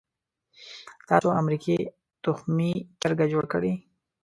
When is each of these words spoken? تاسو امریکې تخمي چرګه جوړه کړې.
تاسو 1.09 1.29
امریکې 1.41 1.77
تخمي 2.23 2.71
چرګه 3.01 3.25
جوړه 3.31 3.47
کړې. 3.53 3.73